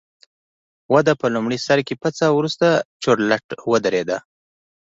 [0.93, 2.67] وده په لومړي سر کې پڅه او وروسته
[3.03, 4.17] چورلټ ودرېده